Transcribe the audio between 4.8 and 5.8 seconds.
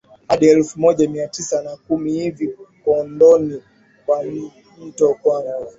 mto Kwango